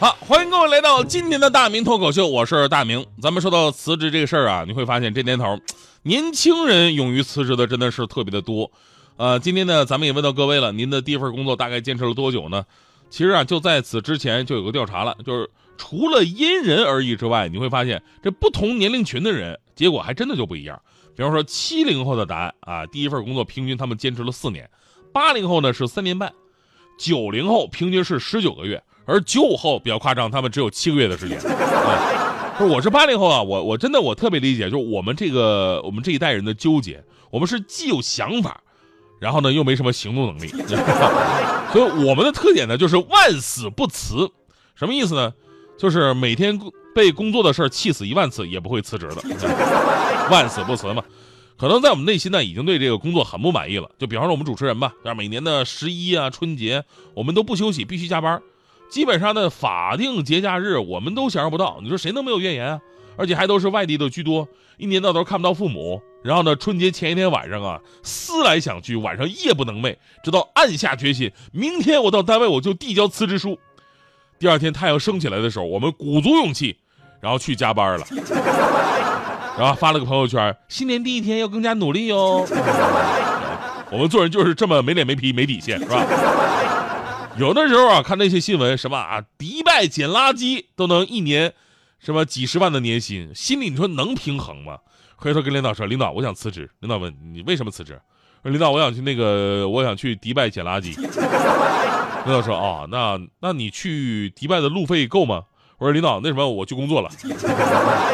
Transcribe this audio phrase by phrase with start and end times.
[0.00, 3.04] 好，欢迎各位来到今天的大明脱口秀，我是大明。
[3.20, 5.58] 咱们说到辞职这个事儿啊，你会发现这年头，
[6.04, 8.70] 年轻人勇于辞职的真的是特别的多。
[9.16, 12.64] 呃，今天呢，咱们也问到各位了，您的第一份工作大概坚持了多久呢？
[13.10, 20.80] 其实啊，就在此之前就有个调查了，就是除了因人而异之外，你会发现这不同年龄群的人结果还真的就不一样。
[21.16, 24.64] 比方说七零后的答案啊，第一份工作平均他们坚持了四年；
[25.12, 26.30] 八零后呢是三年半；
[26.96, 28.80] 九零后平均是十九个月。
[29.08, 31.40] 而九五后比较夸张，他们只有七个月的时间。
[32.58, 38.60] 不是，我是八零后啊，我我真的我特别理解，就是我们这个我们这一代人的纠结，我们是既有想法，
[39.18, 40.48] 然后呢又没什么行动能力，
[41.72, 44.30] 所以我们的特点呢就是万死不辞。
[44.74, 45.32] 什么意思呢？
[45.78, 46.60] 就是每天
[46.94, 49.22] 被工作的事儿气死一万次也不会辞职的，
[50.30, 51.02] 万死不辞嘛。
[51.56, 53.88] 可能在我们内心呢已经对这个工作很不满意了。
[53.98, 58.42] 就比方说我们主持人吧，像每年的十一啊春节，我们都不休息，必须加班。
[58.88, 62.80] 基本上的法定节假日我们都享受不到，你说谁能没有怨言啊？
[63.16, 66.00] 而且还都是外地的居多，一年到头看不到父母。
[66.22, 73.58] 然后呢，春节前一天晚上啊，思来想去，晚上夜不能寐，直到暗下决心，明天我到单位我就递交辞职书。
[74.38, 76.76] 第二天太阳升起来的时候，我们鼓足勇气，
[77.20, 78.06] 然后去加班了，
[79.58, 82.46] 然后发了个朋友圈：新年第一天要更加努力哟。
[83.90, 86.04] 我们做人就是这么没脸没皮没底线，是吧？
[87.38, 91.54] 有的时候啊，看那些新闻，什么啊，迪拜捡垃圾都能一年，
[92.00, 94.78] 什么几十万的年薪，心里你说能平衡吗？
[95.14, 96.68] 回头跟领导说，领导我想辞职。
[96.80, 98.00] 领导问你为什么辞职？
[98.42, 100.96] 领导我想去那个，我想去迪拜捡垃圾。
[102.26, 105.44] 领导说哦，那那你去迪拜的路费够吗？
[105.78, 107.08] 我说领导，那什么我去工作了。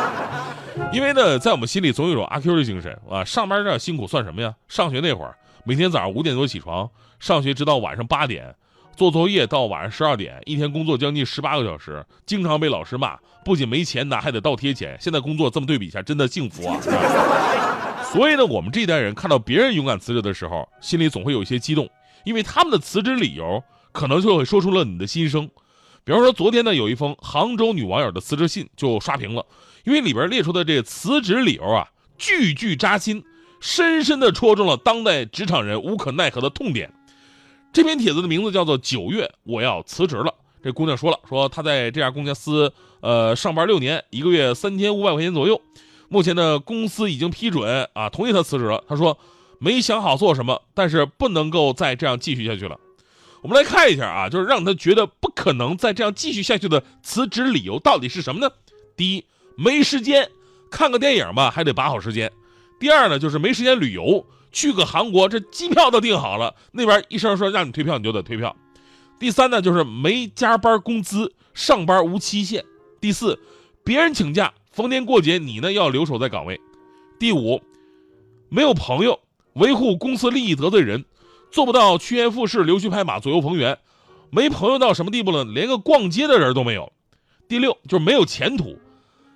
[0.92, 4.54] 因为呢，在我们心里总有一种阿 Q 的精神啊，上班这样辛苦算什么呀？
[4.68, 8.54] 上学那会儿，每天早上五点多起床，上学直到晚上八点。
[8.96, 14.96] 做作业到晚上十二点，一天工作将近十八个小时，经常被老师骂，不仅没钱拿，还得倒贴钱。
[14.98, 16.80] 现在工作这么对比一下，真的幸福啊！
[18.10, 21.86] 所以呢，我们这一代人看到别人勇敢辞职的时候，心里总会有一些激动，
[22.24, 23.62] 因为他们的辞职理由
[23.92, 25.50] 可能就会说出了你的心声。
[26.02, 29.44] 比方说，昨天呢，有一封杭州女网友的辞职信就刷屏了，
[29.84, 31.86] 因为里边列出的这辞职理由啊，
[32.16, 33.22] 句句扎心，
[33.60, 36.90] 深深的戳中了当代职场人无可奈何的痛点。
[37.76, 40.24] 这篇帖子的名字叫做《九月我要辞职了》。
[40.64, 42.72] 这姑娘说了，说她在这家公司
[43.02, 45.60] 呃上班六年，一个月三千五百块钱左右。
[46.08, 48.82] 目前呢，公司已经批准啊，同意她辞职了。
[48.88, 49.18] 她说
[49.58, 52.80] 没想好做什么，但是不能够再这样继续下去了。
[53.42, 58.50] 我们来看一下啊，就是让她觉得不可能再这样继续下去的辞职理由到底是什么呢？
[58.96, 60.30] 第一，没时间
[60.70, 62.32] 看个电影吧，还得把好时间。
[62.80, 64.24] 第二呢，就是没时间旅游。
[64.56, 68.56] 去个韩国，这机票都订好了，那边医生说让你退票，你就得退票。
[69.18, 72.64] 第三呢，就是没加班工资，上班无期限。
[72.98, 73.38] 第四，
[73.84, 76.58] 别人请假，逢年过节你呢要留守在岗位。
[77.18, 77.60] 第五，
[78.48, 79.20] 没有朋友，
[79.52, 81.04] 维护公司利益得罪人，
[81.50, 83.78] 做不到趋炎附势、溜须拍马、左右逢源。
[84.30, 85.44] 没朋友到什么地步呢？
[85.44, 86.90] 连个逛街的人都没有。
[87.46, 88.78] 第六，就是没有前途。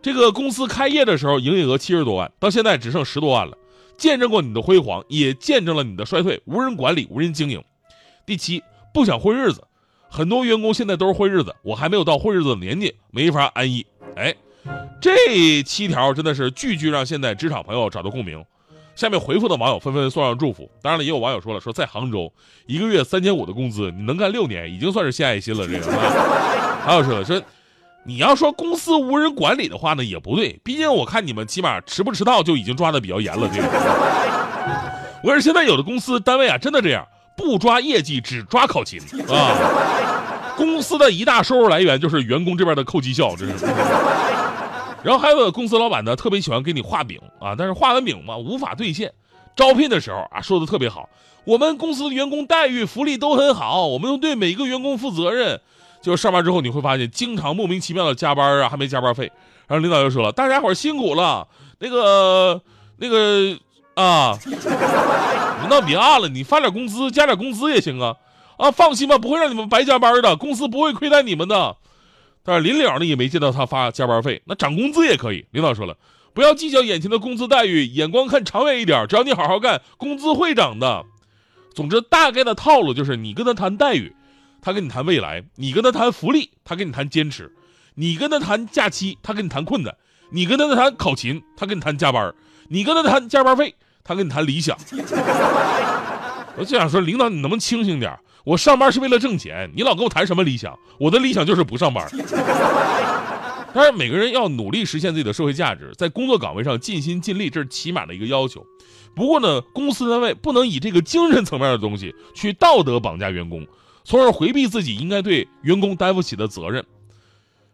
[0.00, 3.58] 这个公司开业的时候营业额七十多万，到现在只剩十多万了。
[4.02, 7.62] 见证过你的辉煌，也见证了你的衰退，无人管理，无人经营。
[8.26, 8.60] 第七，
[8.92, 9.62] 不想混日子，
[10.10, 13.86] 很多员工现在都是混日子，我还没有到混日子的年纪，没法安逸。
[14.16, 14.34] 哎，
[15.00, 18.44] 这七条真的是句句让现在职场朋友找到共鸣。
[18.96, 22.32] 下面回复的网友纷纷送上祝福，当然了，也有网友说了，说在杭州
[22.66, 25.64] 一个月三千五的工资，你能干六年，已经算是献爱心了。
[25.64, 25.92] 这个，
[26.84, 27.40] 还有说说。
[28.04, 33.68] 你要说公司无人管理的话呢，也不对，毕竟我看你们起码迟不迟到就已经抓的比较严了，对吧？
[35.22, 37.06] 我说现在有的公司单位啊，真的这样，
[37.36, 40.54] 不抓业绩，只抓考勤啊。
[40.56, 43.66] 公司的一大收入来源就是员工这边的扣绩效，这是。
[45.04, 49.12] 然后还有公司老板呢，特别喜欢给你画饼啊，但是画完饼嘛，无法兑现。
[49.54, 51.08] 招聘的时候啊，说的特别好，
[51.44, 55.60] 我们公司的员工待遇、福利都很好，我们都对每一个员工负责任。
[56.02, 59.30] 就上班之后你会发现，经常莫名其妙的加班啊，还没加班费。
[59.68, 61.46] 然后领导又说了：“大家伙辛苦了，
[61.78, 62.60] 那个
[62.98, 63.56] 那个
[63.94, 68.16] 啊，领导别按了，你发点工资，加点工资也行啊。
[68.58, 71.76] 啊，放心吧，不会让你们白加班的，公司不会亏待你们的。”
[72.44, 75.46] 但是临了呢也没见到他发加班费，那涨工资也可以。
[75.52, 75.96] 领导说了，
[76.34, 81.04] 不要计较眼前的工资待遇，眼光看长远一点，只要你好好干，工资会涨的。
[81.72, 84.12] 总之，大概的套路就是你跟他谈待遇，
[84.62, 87.46] 他跟你谈未来；你跟他谈福利，他跟你谈坚持；
[87.96, 89.92] 你跟他谈假期，他跟你谈困难；
[90.30, 92.30] 你跟他谈考勤，他跟你谈加班；
[92.68, 93.74] 你跟他谈加班费，
[94.04, 94.78] 他跟你谈理想。
[96.56, 98.16] 我就想说，领导你能不能清醒点？
[98.44, 100.78] 我上班是为了挣钱，你老跟我谈什么理想？
[100.98, 102.08] 我的理想就是不上班。
[103.74, 108.64] 但是，每个人要努力实现自己的社会价值，在工作岗位上尽心尽力，这是起码的一个要求。
[109.14, 113.66] 不过呢，公司单位不能以这个精神层面的东西去道德绑架员工，
[114.04, 116.84] 从而回避自己应该对员工担负起的责任。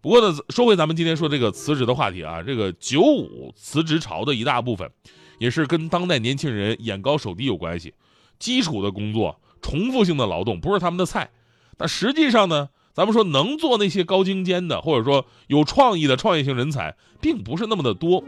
[0.00, 4.90] 不过呢，说回咱们今天说这个辞职的话题啊，这个九五辞职潮的一大部分，
[5.38, 7.94] 也是跟当代年轻人眼高手低有关系。
[8.38, 11.30] 基础的工作、重复性的劳动不是他们的菜，
[11.76, 18.22] 但实际上呢，咱们说能做那些高精尖的，或者说有创意的创业型人才，并不是那么的多。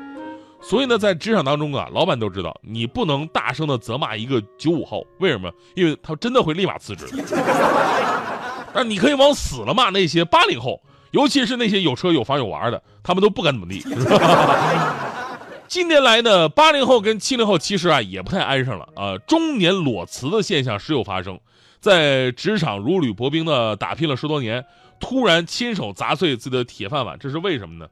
[0.61, 5.51] 所以呢，在职场当中啊，老板都知道你不能大声的责骂一个九五后，为什么？
[5.75, 7.07] 因为他真的会立马辞职。
[8.75, 10.81] 但你可以往死了骂那些八零后，
[11.13, 13.83] 尤其是那些有车有房有娃的，他们都不敢怎么地。
[15.69, 21.39] 近年来呢，八零后跟七零后其实啊也不太安生了啊，中年裸辞的现象时有发生，
[21.79, 24.65] 在职场如履薄冰的打拼了十多年，
[24.99, 27.87] 突然亲手砸碎自己的铁饭碗，这是为什么呢？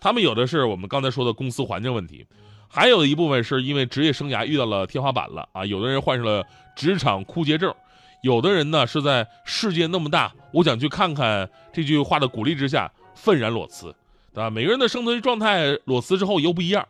[0.00, 2.24] 他们有的是我们刚才说的公司环境问题，
[2.68, 6.44] 还有一部分是因为职业生涯遇到了天花板了啊，有的人患上了
[6.76, 7.74] 职场枯竭症，
[8.22, 13.94] 有的人呢是在世界那么大，我想去看看这句话的鼓励之下愤然裸辞，
[14.32, 14.50] 对吧？
[14.50, 16.86] 每个人的生存状态裸辞之后又不一样。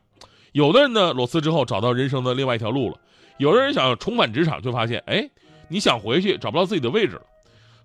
[0.52, 2.96] 有的人呢，裸辞之后找到人生的另外一条路了；
[3.38, 5.28] 有的人想重返职场，就发现，哎，
[5.68, 7.22] 你想回去找不到自己的位置了。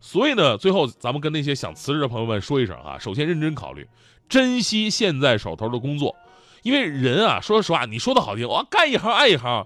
[0.06, 3.88] 所以呢，最后咱们跟那些想辞职的朋友们说一声啊，首先认真考虑，
[4.28, 6.14] 珍惜现在手头的工作，
[6.62, 9.66] 因为人啊，说实话，你说的好听，我，干一行爱一行，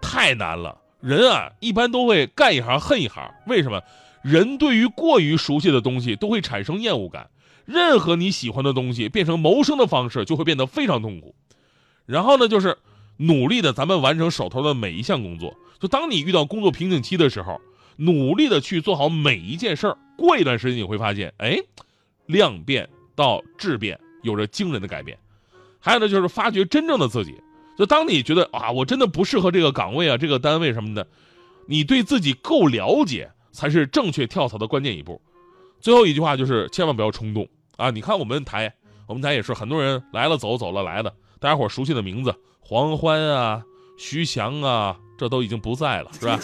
[0.00, 0.78] 太难了。
[1.00, 3.30] 人啊，一般都会干一行恨一行。
[3.46, 3.82] 为什么？
[4.22, 7.28] 人对于过于熟悉的东西都会产生厌恶感，
[7.66, 11.34] 任何你喜欢的东西变成谋生的方式，就会变得非常痛苦。
[12.06, 12.78] 然后呢，就是
[13.18, 15.54] 努力的，咱们完成手头的每一项工作。
[15.78, 17.60] 就当你遇到工作瓶颈期的时候，
[17.98, 19.98] 努力的去做好每一件事儿。
[20.16, 21.58] 过一段时间你会发现，哎，
[22.26, 25.18] 量变到质变有着惊人的改变。
[25.78, 27.34] 还有呢，就是发掘真正的自己。
[27.76, 31.06] 就当你觉得啊，我真的不适合这个岗位啊，这个单位什么的，
[31.66, 35.20] 你对自己够了解，才是正确跳槽的关键一步。
[35.80, 37.90] 最后一句话就是，千万不要冲动啊！
[37.90, 38.74] 你看我们台，
[39.06, 41.14] 我们台也是很多人来了走，走了来的。
[41.38, 43.62] 大家伙熟悉的名字，黄欢啊，
[43.96, 46.36] 徐翔啊，这都已经不在了，是吧？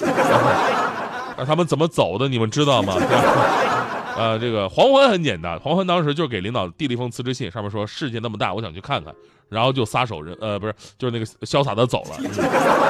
[1.37, 2.29] 那他们怎么走的？
[2.29, 2.95] 你们知道吗？
[4.17, 9.13] 呃，这个黄欢很简单，黄欢当时就给领导递了一封辞职信，上面说世界那么大，我想去看看，
[9.49, 12.17] 然后就撒手人，呃，不是，就是那个潇洒的走了。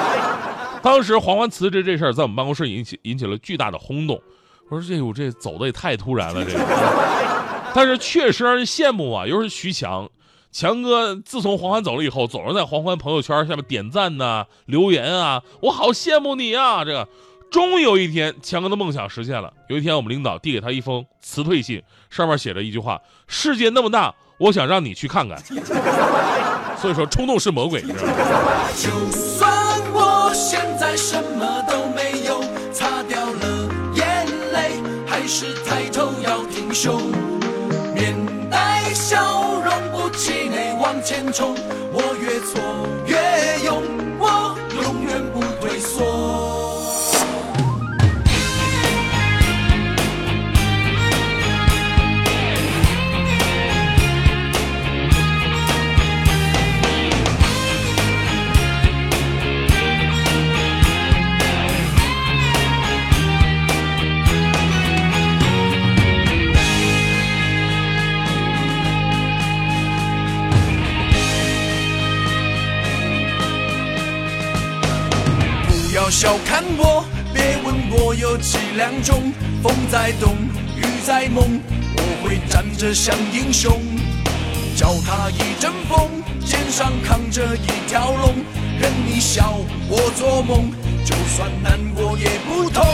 [0.82, 4.20] 当时黄欢辞职这事儿在我们办公室引起引起了巨大的轰动。
[4.69, 6.61] 我说这我这走的也太突然了，这个。
[7.75, 10.08] 但是确实让人羡慕啊，又是徐强。
[10.52, 16.85] 强哥自从黄欢走了以后，总是在黄欢朋友圈下面点赞呐、留言啊，我好羡慕你啊！
[16.85, 17.08] 这个，
[17.50, 19.52] 终于有一天，强哥的梦想实现了。
[19.69, 25.39] 有一天，我们领导递给他一封辞退信，上面写着一句话：“世界那么大，我想让你去看看。”
[26.77, 28.13] 所以说，冲动是魔鬼，你知道吗？
[28.77, 32.41] 就算我现在什么都没有，
[32.72, 37.01] 擦掉了眼泪，还是抬头要挺胸，
[37.94, 38.15] 面
[38.51, 39.22] 带笑
[39.63, 40.94] 容，不气馁往。
[41.05, 41.55] 前冲，
[41.93, 42.58] 我越挫
[78.15, 79.33] 有几两重。
[79.63, 80.35] 风在动，
[80.77, 81.61] 雨在梦，
[81.97, 83.81] 我会站着像英雄。
[84.77, 86.11] 脚踏一阵风，
[86.44, 88.35] 肩上扛着一条龙，
[88.79, 89.56] 任你笑
[89.89, 90.71] 我做梦，
[91.05, 92.85] 就算难过也不痛。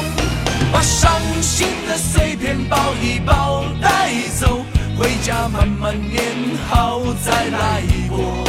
[0.73, 1.11] 把伤
[1.41, 4.65] 心的碎片抱一抱带走，
[4.97, 6.23] 回家慢慢念
[6.69, 8.45] 好再来过。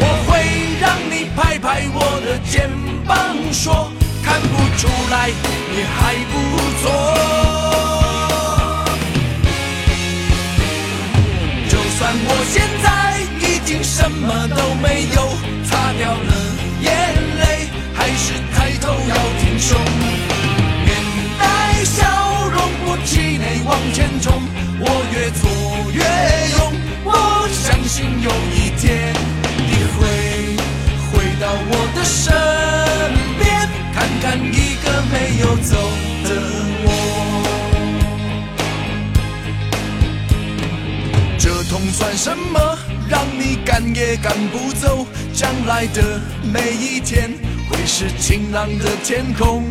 [0.00, 2.68] 我会让你拍拍我的肩
[3.06, 3.92] 膀，说
[4.50, 5.30] 不出来
[5.70, 6.34] 你还不
[6.80, 6.84] 错。
[11.68, 12.86] 就算我现在
[13.46, 15.18] 已经什么都没有，
[15.64, 16.32] 擦掉了
[16.80, 16.90] 眼
[17.40, 19.78] 泪，还是抬头要挺胸。
[20.84, 20.88] 面
[21.38, 21.42] 带
[21.84, 22.00] 笑
[22.50, 24.42] 容，不气馁往前冲，
[42.22, 42.78] 什么？
[43.08, 45.04] 让你赶也赶不走。
[45.34, 47.32] 将来的每一天
[47.68, 49.64] 会是晴朗的天空。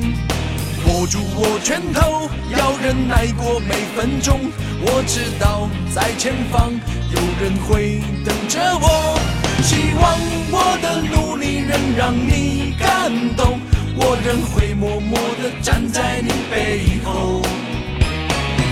[0.85, 4.51] 握住我拳头，要忍耐过每分钟。
[4.81, 6.73] 我知道在前方
[7.13, 9.17] 有人会等着我。
[9.63, 10.19] 希望
[10.51, 13.61] 我的努力能让你感动，
[13.95, 17.41] 我仍会默默地站在你背后。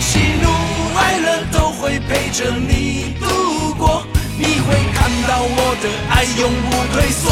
[0.01, 0.49] 喜怒
[0.97, 3.27] 哀乐都会陪着你度，
[4.39, 7.23] 你会看到我的爱永不退缩。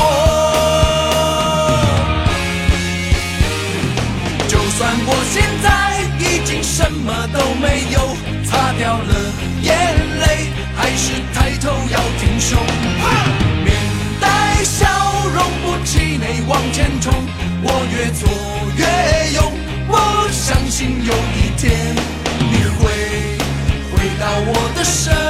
[4.48, 5.66] 就算我现在
[6.20, 9.14] 已经什么都没有，擦掉了
[9.62, 9.72] 眼
[10.20, 12.60] 泪，还是抬头要挺胸，
[13.64, 13.74] 面
[14.20, 14.86] 带笑
[15.34, 17.14] 容，不气馁往前冲，
[17.64, 18.28] 我越挫
[18.76, 18.86] 越
[19.34, 19.40] 勇，
[19.88, 21.96] 我相信有一天
[22.52, 22.80] 你会
[23.92, 25.27] 回到我的身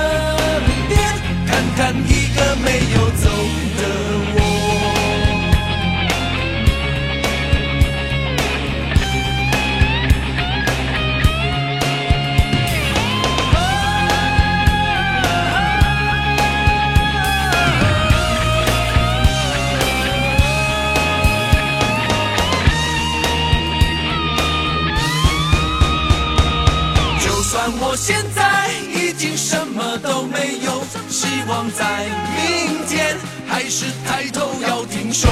[28.07, 32.05] 现在已经什么都没有希望在
[32.37, 35.29] 明天还是抬头要挺胸。